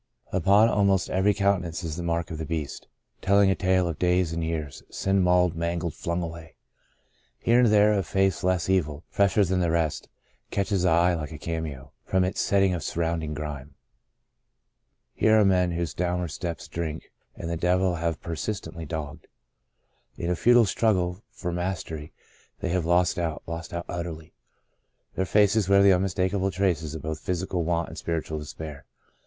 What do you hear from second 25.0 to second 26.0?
Their faces wear the